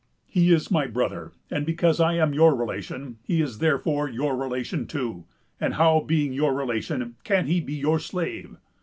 [0.25, 4.87] "He is my brother; and because I am your relation, he is therefore your relation
[4.87, 5.25] too;
[5.59, 8.57] and how, being your relation, can he be your slave?